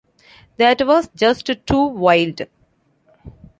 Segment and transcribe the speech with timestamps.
[0.57, 2.41] That was just too wild.